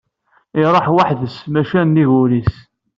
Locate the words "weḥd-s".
0.95-1.37